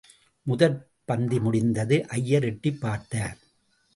[0.43, 0.89] முதற்
[1.05, 3.37] பந்தி முடிந்தது, ஐயர் எட்டிப் பார்த்தார்.